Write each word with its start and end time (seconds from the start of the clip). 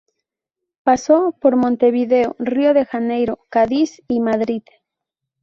Pasó 0.81 1.37
por 1.39 1.57
Montevideo, 1.57 2.35
Río 2.39 2.73
de 2.73 2.85
Janeiro, 2.85 3.45
Cádiz 3.51 4.01
y 4.07 4.19
Madrid. 4.19 4.63